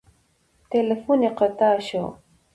تیلفون 0.69 1.19
یې 1.25 1.31
قطع 1.39 1.73
شو. 1.87 2.03